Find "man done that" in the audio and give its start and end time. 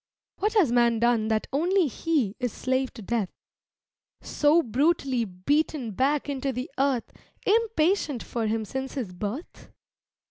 0.71-1.45